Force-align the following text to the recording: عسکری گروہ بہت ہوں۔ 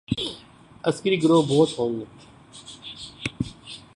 عسکری 0.83 1.23
گروہ 1.23 1.43
بہت 1.47 1.69
ہوں۔ 1.79 2.05